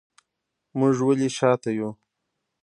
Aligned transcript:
موږ 0.77 0.95
ولې 1.07 1.29
شاته 1.37 1.69
یو 1.79 1.89